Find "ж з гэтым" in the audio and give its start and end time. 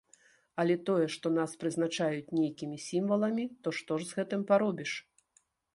4.03-4.41